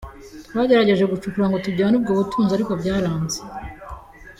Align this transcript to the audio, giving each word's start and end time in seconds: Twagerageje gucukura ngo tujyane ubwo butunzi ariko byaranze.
Twagerageje 0.49 1.03
gucukura 1.11 1.45
ngo 1.47 1.57
tujyane 1.65 1.93
ubwo 1.97 2.11
butunzi 2.19 2.51
ariko 2.53 2.71
byaranze. 2.81 3.39